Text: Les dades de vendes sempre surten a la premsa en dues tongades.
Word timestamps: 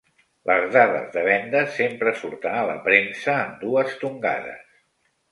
Les 0.51 0.63
dades 0.75 1.09
de 1.17 1.21
vendes 1.25 1.75
sempre 1.79 2.13
surten 2.21 2.57
a 2.61 2.63
la 2.69 2.77
premsa 2.87 3.35
en 3.43 3.53
dues 3.65 3.93
tongades. 4.05 4.65